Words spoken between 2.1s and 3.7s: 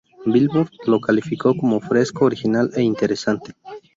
original e interesante".